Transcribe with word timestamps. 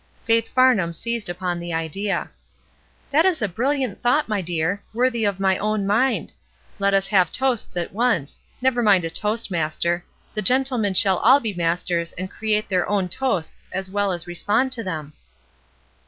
Faith 0.25 0.49
Farnham 0.49 0.93
seized 0.93 1.29
upon 1.29 1.59
the 1.59 1.71
idea. 1.73 2.31
"That 3.11 3.23
is 3.23 3.39
a 3.43 3.47
briUiant 3.47 3.99
thought, 3.99 4.27
my 4.27 4.41
dear, 4.41 4.81
worthy 4.95 5.25
of 5.25 5.39
my 5.39 5.59
own 5.59 5.85
mind. 5.85 6.33
Let 6.79 6.95
us 6.95 7.05
have 7.09 7.31
toasts 7.31 7.77
at 7.77 7.93
once; 7.93 8.39
never 8.63 8.81
mind 8.81 9.05
a 9.05 9.11
toastmaster; 9.11 10.03
the 10.33 10.41
gentlemen 10.41 10.95
shall 10.95 11.19
all 11.19 11.39
be 11.39 11.53
masters 11.53 12.13
and 12.13 12.31
create 12.31 12.67
their 12.67 12.89
own 12.89 13.09
toasts 13.09 13.63
as 13.71 13.91
well 13.91 14.11
as 14.11 14.25
respond 14.25 14.71
to 14.71 14.83
them." 14.83 15.13